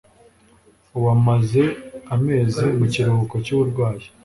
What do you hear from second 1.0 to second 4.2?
amaze ukwezi mu kiruhuko cy’uburwayi.